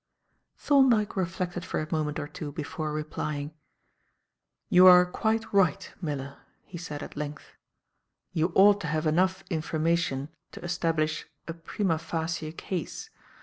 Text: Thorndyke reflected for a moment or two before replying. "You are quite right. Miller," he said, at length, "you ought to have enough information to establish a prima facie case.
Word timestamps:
Thorndyke 0.57 1.15
reflected 1.15 1.63
for 1.63 1.79
a 1.79 1.91
moment 1.91 2.17
or 2.17 2.27
two 2.27 2.51
before 2.51 2.91
replying. 2.91 3.53
"You 4.67 4.87
are 4.87 5.05
quite 5.05 5.53
right. 5.53 5.93
Miller," 6.01 6.39
he 6.65 6.79
said, 6.79 7.03
at 7.03 7.15
length, 7.15 7.55
"you 8.33 8.51
ought 8.55 8.81
to 8.81 8.87
have 8.87 9.05
enough 9.05 9.43
information 9.51 10.29
to 10.53 10.63
establish 10.65 11.27
a 11.47 11.53
prima 11.53 11.99
facie 11.99 12.51
case. 12.51 13.11